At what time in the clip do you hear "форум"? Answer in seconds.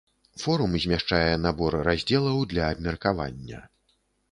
0.43-0.71